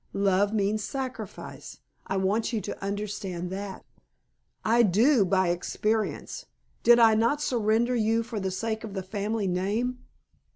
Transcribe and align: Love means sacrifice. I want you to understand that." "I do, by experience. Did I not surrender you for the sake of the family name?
Love 0.17 0.51
means 0.51 0.83
sacrifice. 0.83 1.77
I 2.07 2.17
want 2.17 2.51
you 2.51 2.59
to 2.61 2.83
understand 2.83 3.51
that." 3.51 3.85
"I 4.65 4.81
do, 4.81 5.23
by 5.25 5.49
experience. 5.49 6.47
Did 6.81 6.97
I 6.97 7.13
not 7.13 7.39
surrender 7.39 7.93
you 7.95 8.23
for 8.23 8.39
the 8.39 8.49
sake 8.49 8.83
of 8.83 8.95
the 8.95 9.03
family 9.03 9.45
name? 9.45 9.99